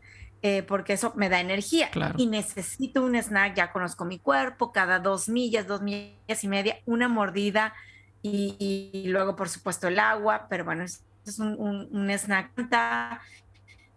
[0.43, 4.99] eh, porque eso me da energía y necesito un snack, ya conozco mi cuerpo, cada
[4.99, 7.73] dos millas, dos millas y media, una mordida
[8.21, 12.53] y, luego por supuesto el agua, pero bueno, es, es un, un, snack.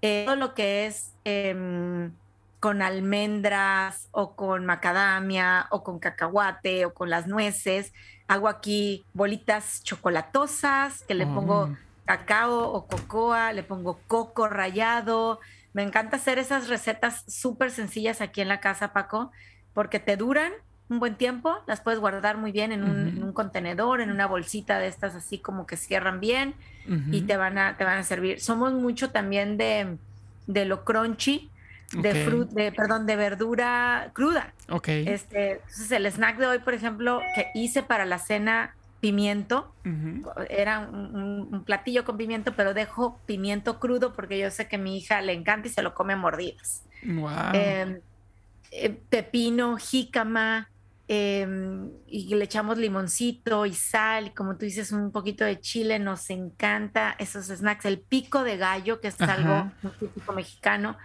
[0.02, 1.14] Eh, todo lo que es...
[1.24, 2.12] Em,
[2.60, 7.94] con almendras o con macadamia o con cacahuate o con las nueces.
[8.28, 11.78] Hago aquí bolitas chocolatosas que le pongo oh.
[12.06, 15.40] cacao o cocoa, le pongo coco rallado.
[15.74, 19.32] Me encanta hacer esas recetas súper sencillas aquí en la casa, Paco,
[19.74, 20.52] porque te duran
[20.90, 24.88] un buen tiempo, las puedes guardar muy bien en un, contenedor, en una bolsita de
[24.88, 26.56] estas así como que cierran bien
[27.12, 28.40] y te van, a, te van a servir.
[28.40, 29.98] Somos mucho también de,
[30.48, 31.50] de lo crunchy,
[31.92, 32.14] de
[32.52, 34.54] de, perdón, de verdura cruda.
[34.70, 34.88] Ok.
[34.88, 39.74] Este, entonces el snack de hoy, por ejemplo, que hice para la cena pimiento,
[40.50, 44.98] era un, platillo con pimiento, pero dejo pimiento crudo porque yo sé que a mi
[44.98, 46.84] hija le encanta y se lo come mordidas.
[47.04, 47.30] Wow.
[47.54, 48.00] Em,
[48.72, 50.70] eh, pepino, jícama,
[51.08, 56.00] em, y le echamos limoncito y sal, y como tú dices, un poquito de chile,
[56.00, 57.86] nos encanta esos snacks.
[57.86, 60.98] El pico de gallo, que es algo muy típico mexicano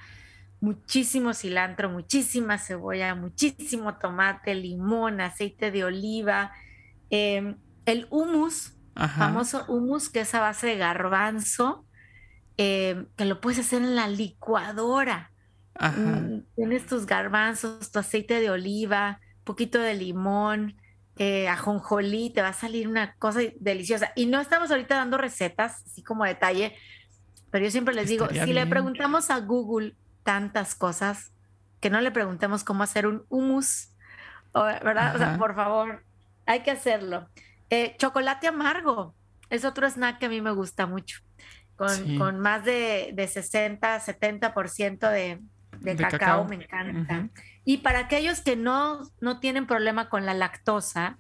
[0.63, 6.53] muchísimo cilantro, muchísima cebolla, muchísimo tomate, limón, aceite de oliva,
[7.11, 11.85] em, el hummus, famoso hummus que es a base de garbanzo,
[12.57, 15.33] em, que lo puedes hacer en la licuadora.
[15.81, 20.77] Mm, tienes tus garbanzos, tu aceite de oliva, poquito de limón,
[21.19, 24.13] eh, ajonjolí, te va a salir una cosa deliciosa.
[24.17, 26.75] Y no estamos ahorita dando recetas, así como detalle,
[27.51, 31.33] pero yo siempre les digo, si le preguntamos a Google tantas cosas
[31.81, 33.91] que no le preguntemos cómo hacer un hummus,
[34.55, 35.15] ¿verdad?
[35.15, 36.03] O sea, por favor,
[36.47, 37.29] hay que hacerlo.
[37.69, 39.15] Eh, chocolate amargo
[39.51, 41.21] es otro snack que a mí me gusta mucho,
[41.77, 45.41] con, más de, de, 60, 70% de,
[45.79, 47.29] de, de cacao, me encanta.
[47.65, 51.19] Y para aquellos que no, no tienen problema con la lactosa,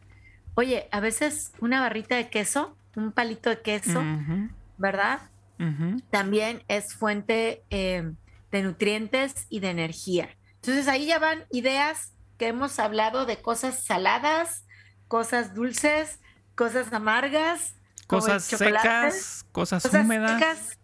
[0.55, 4.02] oye, a veces una barrita de queso, un palito de queso,
[4.76, 5.20] ¿verdad?
[6.11, 8.12] También es fuente eh,
[8.50, 10.28] de nutrientes y de energía.
[10.57, 14.64] Entonces ahí ya van ideas que hemos hablado de cosas saladas,
[15.07, 16.18] cosas dulces,
[16.57, 17.76] cosas amargas,
[18.09, 20.78] cosas secas, cosas, húmedas.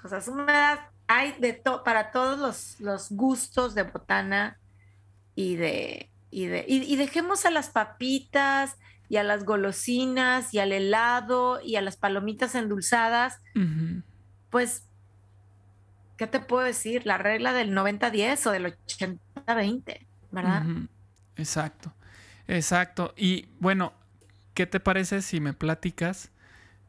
[0.00, 0.80] cosas húmedas.
[1.06, 4.58] Hay de todo para todos los, los, gustos de botana
[5.34, 8.76] y de, y de y, dejemos a las papitas
[9.08, 13.40] y a las golosinas y al helado y a las palomitas endulzadas,
[14.50, 14.84] pues
[16.16, 17.06] ¿qué te puedo decir?
[17.06, 20.64] La regla del 90-10 o del 80-20, ¿verdad?
[21.36, 21.92] Exacto,
[22.48, 23.14] exacto.
[23.16, 23.92] Y bueno,
[24.54, 26.30] ¿qué te parece si me platicas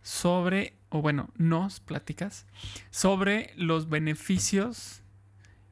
[0.02, 2.46] sobre, o bueno, nos platicas
[2.92, 5.02] sobre los beneficios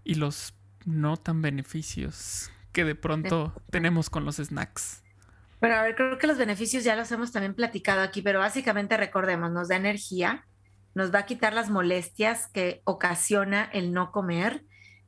[0.03, 0.53] y los
[0.85, 5.01] no tan beneficios que de pronto tenemos con los snacks?
[5.59, 8.97] Pero a ver, creo que los beneficios ya los hemos también platicado aquí, pero básicamente
[8.97, 10.45] recordemos, nos da energía,
[10.93, 14.65] nos va a quitar las molestias que ocasiona el no comer,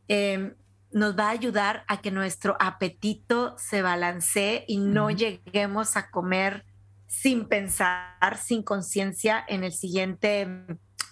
[0.08, 0.56] em,
[0.92, 6.64] nos va a ayudar a que nuestro apetito se balancee y no lleguemos a comer
[7.08, 10.48] sin pensar, sin conciencia en el siguiente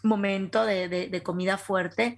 [0.04, 2.18] momento de, comida fuerte.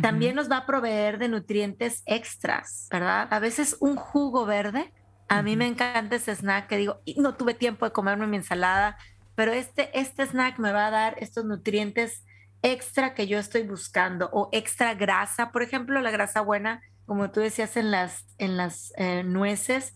[0.00, 3.28] También nos va a proveer de nutrientes extras, ¿verdad?
[3.30, 4.92] A veces un jugo verde,
[5.28, 8.98] a mí me encanta ese snack que digo, no tuve tiempo de comerme mi ensalada,
[9.34, 12.24] pero este, este snack me va a dar estos nutrientes
[12.62, 17.40] extra que yo estoy buscando o extra grasa, por ejemplo, la grasa buena, como tú
[17.40, 19.94] decías en las, en las eh, nueces.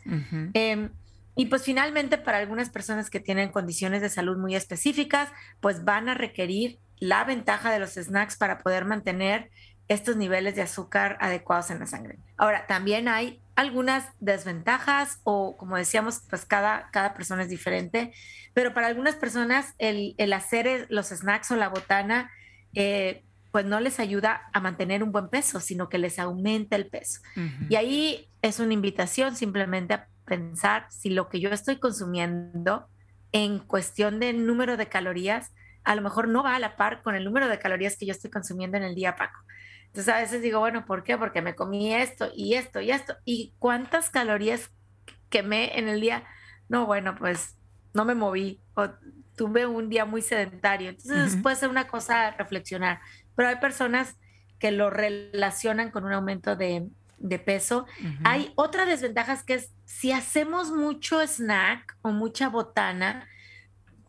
[0.52, 0.90] Em,
[1.34, 5.30] y pues finalmente para algunas personas que tienen condiciones de salud muy específicas,
[5.60, 9.50] pues van a requerir la ventaja de los snacks para poder mantener
[9.88, 12.18] estos niveles de azúcar adecuados en la sangre.
[12.36, 18.12] Ahora, también hay algunas desventajas o como decíamos, pues cada, cada persona es diferente,
[18.54, 22.30] pero para algunas personas el, hacer los snacks o la botana,
[22.74, 26.86] eh, pues no les ayuda a mantener un buen peso, sino que les aumenta el
[26.86, 27.20] peso.
[27.68, 32.88] Y ahí es una invitación simplemente a pensar si lo que yo estoy consumiendo
[33.32, 35.52] en cuestión de número de calorías,
[35.84, 38.12] a lo mejor no va a la par con el número de calorías que yo
[38.12, 39.40] estoy consumiendo en el día, Paco.
[39.88, 41.18] Entonces a veces digo, bueno, ¿por qué?
[41.18, 43.16] Porque me comí esto y esto y esto.
[43.24, 44.70] ¿Y cuántas calorías
[45.28, 46.24] quemé en el día?
[46.68, 47.56] No, bueno, pues
[47.94, 48.88] no me moví o
[49.36, 50.90] tuve un día muy sedentario.
[50.90, 53.00] Entonces puede ser una cosa a reflexionar.
[53.34, 54.16] Pero hay personas
[54.58, 56.88] que lo relacionan con un aumento de,
[57.44, 57.86] peso.
[58.24, 63.28] Hay otra desventaja que es si hacemos mucho snack o mucha botana,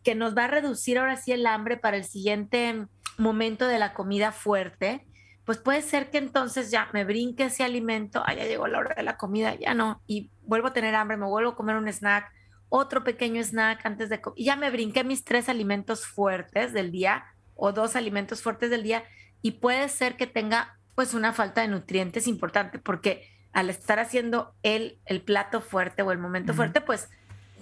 [0.02, 2.86] que nos va a reducir ahora sí el hambre para el siguiente
[3.18, 5.06] momento de la comida fuerte,
[5.50, 8.94] pues puede ser que entonces ya me brinque ese alimento, ah, ya llegó la hora
[8.94, 11.88] de la comida, ya no, y vuelvo a tener hambre, me vuelvo a comer un
[11.88, 12.30] snack,
[12.68, 16.92] otro pequeño snack antes de comer, y ya me brinqué mis tres alimentos fuertes del
[16.92, 17.24] día
[17.56, 19.02] o dos alimentos fuertes del día,
[19.42, 24.54] y puede ser que tenga pues una falta de nutrientes importante, porque al estar haciendo
[24.62, 27.08] el, el plato fuerte o el momento fuerte, pues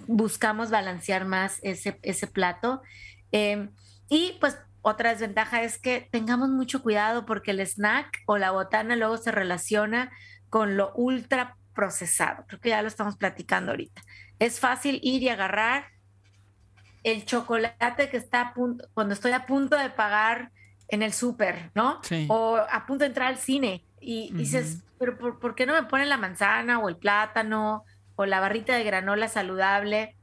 [0.05, 2.83] buscamos balancear más ese, ese plato.
[3.31, 3.71] Em,
[4.09, 8.95] y pues otra desventaja es que tengamos mucho cuidado porque el snack o la botana
[8.95, 10.11] luego se relaciona
[10.49, 12.45] con lo ultra procesado.
[12.47, 14.01] Creo que ya lo estamos platicando ahorita.
[14.39, 15.87] Es fácil ir y agarrar
[17.03, 20.51] el chocolate que está a punto, cuando estoy a punto de pagar
[20.87, 22.01] en el súper, ¿no?
[22.27, 25.83] O a punto de entrar al cine y, dices, pero por, por, qué no me
[25.83, 27.83] ponen la manzana o el plátano
[28.15, 30.15] o la barrita de granola saludable?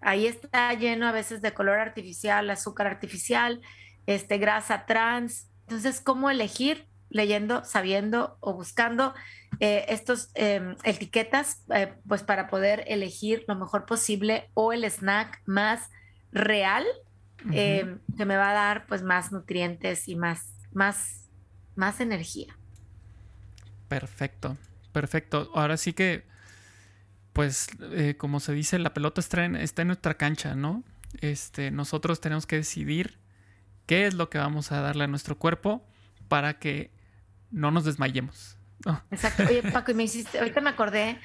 [0.00, 3.60] Ahí está lleno a veces de color artificial, azúcar artificial,
[4.06, 5.50] este, grasa trans.
[5.62, 6.86] Entonces, ¿cómo elegir?
[7.08, 9.14] Leyendo, sabiendo o buscando
[9.58, 15.42] eh, estos em, etiquetas, eh, pues para poder elegir lo mejor posible o el snack
[15.44, 15.90] más
[16.30, 16.86] real
[17.50, 21.28] em, que me va a dar pues más nutrientes y más, más,
[21.74, 22.56] más energía.
[23.88, 24.56] Perfecto,
[24.92, 25.50] perfecto.
[25.52, 26.24] Ahora sí que
[27.32, 30.82] pues eh, como se dice, la pelota está en, está en nuestra cancha, ¿no?
[31.20, 33.18] Este, nosotros tenemos que decidir
[33.86, 35.84] qué es lo que vamos a darle a nuestro cuerpo
[36.28, 36.92] para que
[37.50, 38.56] no nos desmayemos.
[39.10, 39.44] Exacto.
[39.48, 41.18] Oye, Paco, y me hiciste, ahorita me acordé,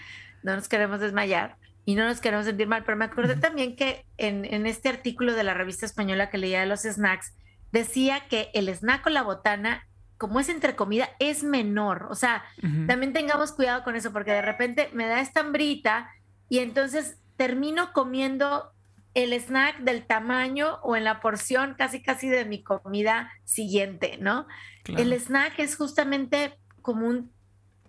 [0.43, 4.05] no nos queremos desmayar y no nos queremos sentir mal, pero me acordé también que
[4.17, 7.33] en, en, este artículo de la revista española que leía de los snacks,
[7.71, 12.07] decía que el snack o la botana como es entre comida, es menor.
[12.09, 12.43] O sea,
[12.87, 16.09] también tengamos cuidado con eso, porque de repente me da esta hambrita
[16.47, 18.71] y entonces termino comiendo
[19.13, 24.47] el snack del tamaño o en la porción casi casi de mi comida siguiente, ¿no?
[24.85, 27.31] El snack es justamente como un,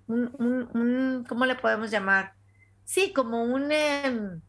[0.06, 2.32] un, ¿cómo le podemos llamar?
[2.84, 4.40] Sí, como un em,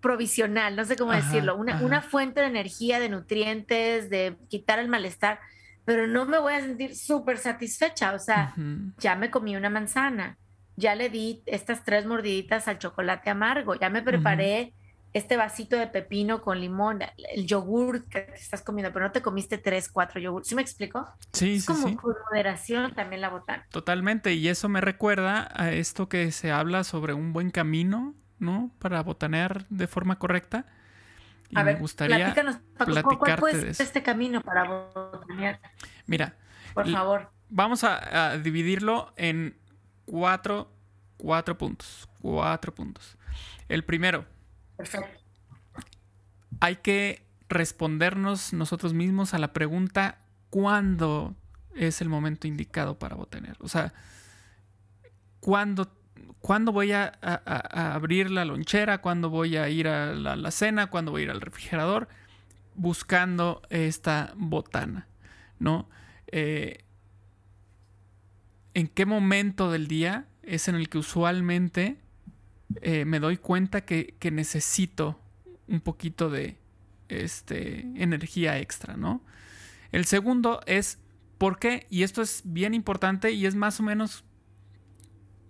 [0.00, 4.88] provisional, no sé cómo decirlo, una, una fuente de energía, de nutrientes, de quitar el
[4.88, 5.40] malestar
[5.84, 8.12] pero no me voy a sentir súper satisfecha.
[8.14, 8.54] O sea,
[8.98, 10.38] ya me comí una manzana,
[10.76, 14.72] ya le di estas tres mordiditas al chocolate amargo, ya me preparé
[15.12, 17.00] este vasito de pepino con limón,
[17.34, 20.44] el yogur que te estás comiendo, pero no te comiste tres, cuatro yogur.
[20.44, 21.04] ¿Sí me explico?
[21.32, 23.66] Sí, es como con moderación también la botana.
[23.70, 28.70] Totalmente, y eso me recuerda a esto que se habla sobre un buen camino, ¿no?
[28.78, 30.66] Para botanear de forma correcta
[31.54, 32.34] a me ver, gustaría
[32.76, 35.60] ¿cuál puede ser este camino para botanear?
[36.06, 36.36] Mira,
[36.74, 37.30] por favor.
[37.48, 39.56] Vamos a, dividirlo en
[40.04, 40.72] cuatro,
[41.16, 42.08] cuatro puntos.
[42.20, 43.16] Cuatro puntos.
[43.68, 44.24] El primero.
[44.76, 45.08] Perfecto.
[46.60, 50.20] Hay que respondernos nosotros mismos a la pregunta
[50.50, 51.34] ¿cuándo
[51.74, 53.56] es el momento indicado para botanear?
[53.60, 53.94] O sea,
[55.38, 55.88] ¿cuándo
[56.40, 58.98] ¿Cuándo voy a, abrir la lonchera?
[59.00, 60.88] ¿Cuándo voy a ir a la, cena?
[60.88, 62.08] ¿Cuándo voy a ir al refrigerador?
[62.74, 65.06] Buscando esta botana,
[65.58, 65.88] ¿no?
[66.28, 66.84] Eh,
[68.74, 71.98] ¿En qué momento del día es en el que usualmente
[72.82, 75.20] eh, me doy cuenta que, necesito
[75.68, 76.56] un poquito de
[77.08, 79.20] este, energía extra, ¿no?
[79.92, 80.98] El segundo es
[81.40, 81.86] ¿Por qué?
[81.88, 84.24] Y esto es bien importante y es más o menos,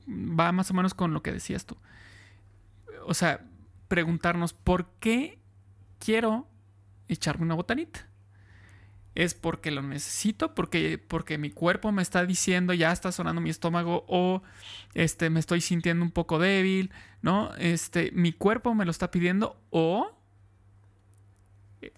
[0.08, 1.76] va más o menos con lo que decías tú.
[3.06, 3.46] O sea,
[3.88, 5.38] preguntarnos, ¿por qué
[5.98, 6.46] quiero
[7.08, 8.06] echarme una botanita?
[9.14, 10.54] ¿Es porque lo necesito?
[10.54, 14.42] ¿Porque, porque mi cuerpo me está diciendo, ya está sonando mi estómago o
[14.94, 17.52] este, me estoy sintiendo un poco débil, ¿no?
[17.56, 20.16] Este, mi cuerpo me lo está pidiendo o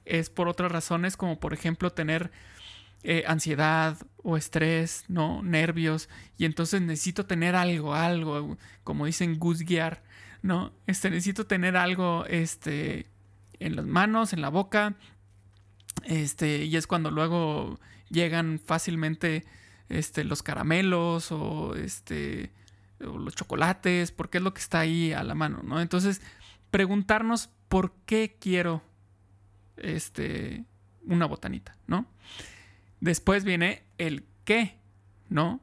[0.04, 2.30] es por otras razones como por ejemplo tener
[3.04, 5.42] eh, ansiedad o estrés, ¿no?
[5.42, 6.08] Nervios.
[6.38, 10.02] Y entonces necesito tener algo, algo, como dicen guzguear,
[10.42, 10.72] ¿no?
[10.86, 13.06] Este, necesito tener algo, este,
[13.58, 14.94] en las manos, en la boca.
[16.04, 17.78] Este, y es cuando luego
[18.08, 19.44] llegan fácilmente,
[19.88, 22.52] este, los caramelos o, este,
[23.04, 25.80] o los chocolates, porque es lo que está ahí a la mano, ¿no?
[25.80, 26.22] Entonces,
[26.70, 28.82] preguntarnos por qué quiero,
[29.76, 30.64] este,
[31.04, 32.06] una botanita, ¿no?
[33.02, 34.78] Después viene el qué,
[35.28, 35.60] ¿no?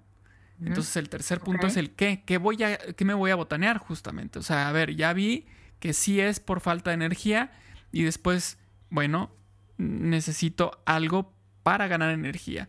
[0.62, 2.22] Entonces el tercer punto es el qué.
[2.26, 4.40] ¿Qué, voy a, ¿Qué me voy a botanear justamente?
[4.40, 5.46] O sea, a ver, ya vi
[5.80, 7.54] que sí es por falta de energía
[7.94, 8.58] y después,
[8.90, 9.32] bueno,
[9.78, 11.34] necesito algo
[11.64, 12.68] para ganar energía.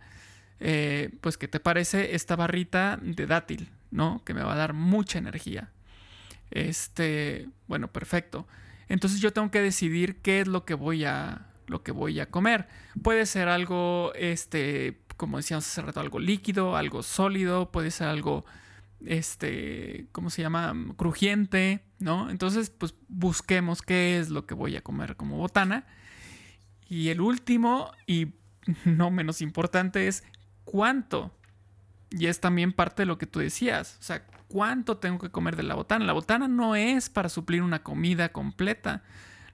[0.61, 4.23] Eh, pues, ¿qué te parece esta barrita de dátil, ¿no?
[4.25, 5.73] Que me va a dar mucha energía.
[6.53, 8.47] Este, bueno, perfecto.
[8.89, 12.31] Entonces yo tengo que decidir qué es lo que voy a, lo que voy a
[12.31, 12.69] comer.
[13.03, 18.45] Puede ser algo, este, como decíamos hace rato, algo líquido, algo sólido, puede ser algo,
[19.05, 20.75] este, ¿cómo se llama?
[20.97, 22.31] Crujiente, ¿no?
[22.31, 25.87] Entonces, pues busquemos qué es lo que voy a comer como botana.
[26.89, 28.35] Y el último, y
[28.85, 30.25] no menos importante, es
[30.65, 31.33] cuánto.
[32.11, 33.97] Y es también parte de lo que tú decías.
[34.01, 36.05] O sea, ¿cuánto tengo que comer de la botana?
[36.05, 39.05] La botana no es para suplir una comida completa.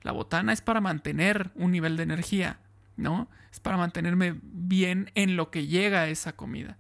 [0.07, 2.61] La botana es para mantener un nivel de energía,
[2.97, 3.29] ¿no?
[3.51, 6.79] Es para mantenerme bien en lo que llega esa comida.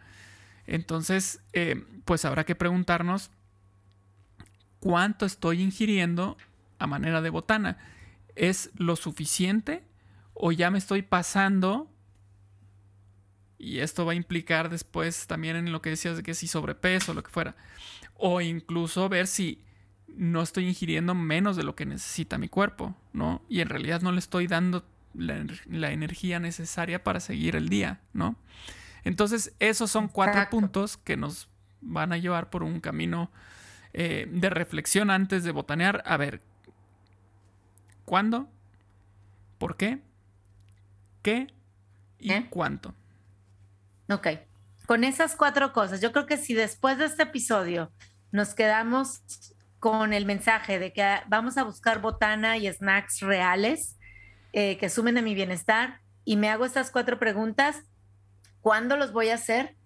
[0.68, 3.32] Entonces, eh, pues habrá que preguntarnos
[4.78, 6.36] cuánto estoy ingiriendo
[6.78, 7.78] a manera de botana.
[8.36, 9.82] ¿Es lo suficiente
[10.32, 11.90] o ya me estoy pasando?
[13.58, 17.10] Y esto va a implicar después también en lo que decías de que si sobrepeso
[17.10, 17.56] o lo que fuera.
[18.14, 19.65] O incluso ver si
[20.08, 23.42] no estoy ingiriendo menos de lo que necesita mi cuerpo, ¿no?
[23.48, 24.84] Y en realidad no le estoy dando
[25.14, 28.36] la, energía necesaria para seguir el día, ¿no?
[29.04, 31.48] Entonces, esos son cuatro puntos que nos
[31.80, 33.30] van a llevar por un camino
[33.92, 36.02] eh, de reflexión antes de botanear.
[36.06, 36.42] A ver,
[38.04, 38.48] ¿cuándo?
[39.58, 40.00] ¿Por qué?
[41.22, 41.46] ¿Qué?
[42.18, 42.46] ¿Y ¿Eh?
[42.50, 42.94] cuánto?
[44.08, 44.28] Ok.
[44.86, 47.90] Con esas cuatro cosas, yo creo que si después de este episodio
[48.30, 49.22] nos quedamos
[49.78, 53.98] con el mensaje de que vamos a buscar botana y snacks reales
[54.52, 57.82] eh, que sumen a mi bienestar y me hago estas cuatro preguntas.
[58.60, 59.76] ¿Cuándo los voy a hacer?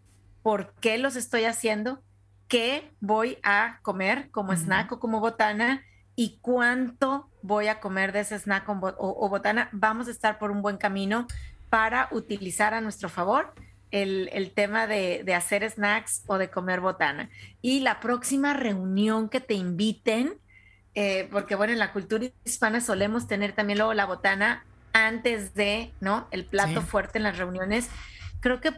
[0.43, 2.03] ¿Por qué los estoy haciendo?
[2.49, 5.83] ¿Qué voy a comer como snack o como botana?
[6.17, 9.69] ¿Y cuánto voy a comer de ese snack o botana?
[9.73, 11.27] Vamos a estar por un buen camino
[11.69, 13.55] para utilizar a nuestro favor
[13.91, 17.31] el, tema de, hacer snacks o de comer botana.
[17.63, 20.35] Y la próxima reunión que te inviten,
[20.95, 25.93] eh, porque bueno, en la cultura hispana solemos tener también luego la botana antes de,
[26.01, 26.27] ¿no?
[26.31, 27.89] El plato fuerte en las reuniones.
[28.41, 28.73] Creo que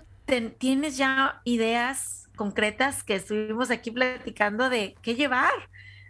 [0.59, 5.53] tienes ya ideas concretas que estuvimos aquí platicando de qué llevar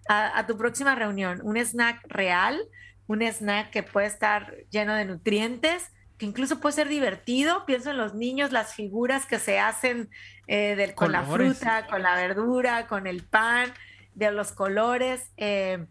[0.08, 1.40] a, a tu próxima reunión.
[1.42, 2.60] Un snack real,
[3.06, 5.90] un snack que puede estar lleno de nutrientes,
[6.26, 7.64] incluso puede ser divertido.
[7.66, 10.10] Pienso en los niños, las figuras que se hacen
[10.46, 13.72] eh, con la fruta, con la verdura, con el pan,
[14.14, 15.32] de los colores.
[15.36, 15.86] Eh,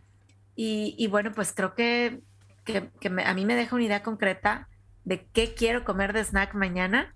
[0.55, 2.21] y, bueno, pues creo que,
[3.25, 4.67] a mí me deja una idea concreta
[5.03, 7.15] de qué quiero comer de snack mañana,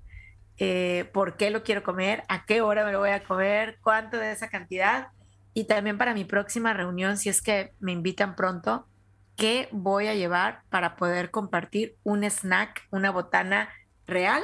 [0.57, 4.17] eh, por qué lo quiero comer, a qué hora me lo voy a comer, cuánto
[4.17, 5.09] de esa cantidad.
[5.53, 8.87] Y también para mi próxima reunión, si es que me invitan pronto,
[9.35, 13.69] qué voy a llevar para poder compartir un snack, una botana
[14.07, 14.43] real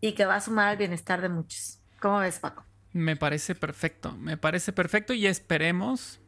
[0.00, 1.80] y que va a sumar al bienestar de muchos.
[2.00, 2.64] ¿Cómo ves, Paco?
[2.92, 6.20] Me parece perfecto, me parece perfecto y esperemos,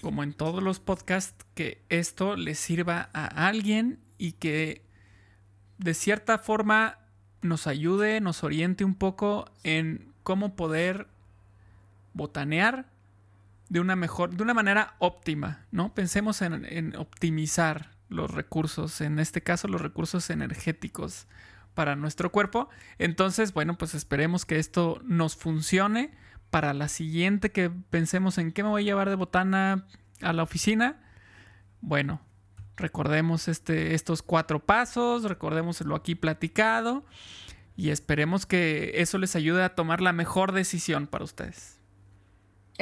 [0.00, 4.82] como en todos los podcasts, que esto le sirva a alguien y que
[5.78, 6.98] de cierta forma
[7.40, 11.08] nos ayude, nos oriente un poco en cómo poder
[12.14, 12.91] botanear
[13.72, 15.94] de una mejor, de una manera óptima, ¿no?
[15.94, 21.26] Pensemos en, optimizar los recursos, en este caso los recursos energéticos
[21.72, 22.68] para nuestro cuerpo.
[22.98, 26.10] Entonces, bueno, pues esperemos que esto nos funcione
[26.50, 29.86] para la siguiente que pensemos en qué me voy a llevar de botana
[30.20, 31.00] a la oficina.
[31.80, 32.20] Bueno,
[32.76, 37.06] recordemos este, estos cuatro pasos, recordemos lo aquí platicado.
[37.74, 41.81] y esperemos que eso les ayude a tomar la mejor decisión para ustedes.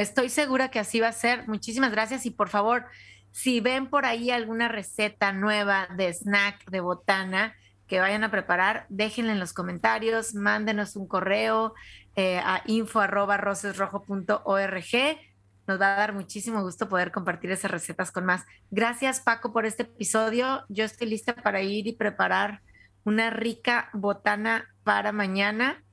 [0.00, 1.46] Estoy segura que así va a ser.
[1.46, 2.86] Muchísimas gracias y por favor,
[3.32, 7.54] si ven por ahí alguna receta nueva de snack de botana
[7.86, 11.74] que vayan a preparar, déjenla en los comentarios, mándenos un correo
[12.16, 15.18] eh, a info@rosesrojo.org.
[15.66, 18.46] Nos va a dar muchísimo gusto poder compartir esas recetas con más.
[18.70, 20.64] Gracias Paco por este episodio.
[20.70, 22.62] Yo estoy lista para ir y preparar
[23.04, 25.84] una rica botana para mañana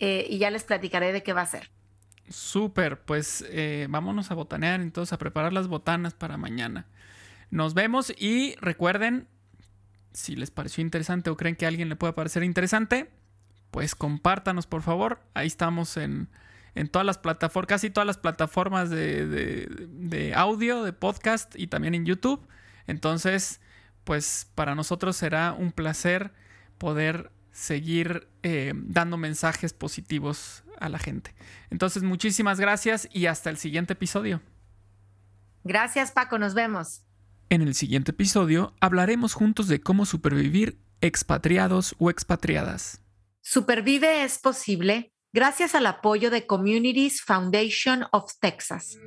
[0.00, 1.73] eh, y ya les platicaré de qué va a ser.
[2.28, 6.86] Súper, pues eh, vámonos a botanear entonces, a preparar las botanas para mañana.
[7.50, 9.28] Nos vemos y recuerden,
[10.12, 13.10] si les pareció interesante o creen que a alguien le puede parecer interesante,
[13.70, 15.20] pues compártanos por favor.
[15.34, 16.30] Ahí estamos en,
[16.90, 22.06] todas las plataformas, casi todas las plataformas de, de audio, de podcast y también en
[22.06, 22.46] YouTube.
[22.86, 23.60] Entonces,
[24.04, 26.32] pues para nosotros será un placer
[26.78, 31.34] poder seguir eh, dando mensajes positivos a la gente.
[31.70, 34.42] Entonces, muchísimas gracias y hasta el siguiente episodio.
[35.62, 37.04] Gracias, Paco, nos vemos.
[37.48, 43.00] En el siguiente episodio hablaremos juntos de cómo supervivir expatriados o expatriadas.
[43.40, 48.98] Supervive es posible gracias al apoyo de Communities Foundation of Texas.